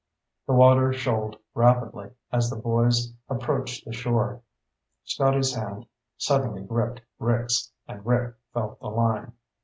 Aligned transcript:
The 0.47 0.53
water 0.53 0.91
shoaled 0.93 1.37
rapidly 1.53 2.09
as 2.31 2.49
the 2.49 2.55
boys 2.55 3.13
approached 3.29 3.85
the 3.85 3.93
shore. 3.93 4.41
Scotty's 5.03 5.53
hand 5.53 5.85
suddenly 6.17 6.63
gripped 6.63 7.01
Rick's, 7.19 7.71
and 7.87 8.03
Rick 8.03 8.33
felt 8.51 8.79
the 8.79 8.87
line. 8.87 9.33